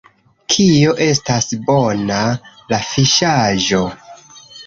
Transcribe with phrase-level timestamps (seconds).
[0.53, 2.23] Kio estas bona?
[2.73, 3.85] la fiŝaĵo!